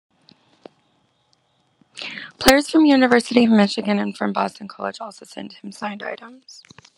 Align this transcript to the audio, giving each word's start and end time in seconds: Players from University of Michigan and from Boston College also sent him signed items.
Players 2.39 2.67
from 2.71 2.85
University 2.85 3.43
of 3.45 3.51
Michigan 3.51 3.99
and 3.99 4.17
from 4.17 4.33
Boston 4.33 4.67
College 4.67 4.99
also 4.99 5.25
sent 5.25 5.53
him 5.63 5.71
signed 5.71 6.01
items. 6.01 6.63